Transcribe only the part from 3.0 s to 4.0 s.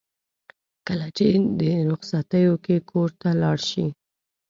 ته لاړ شي.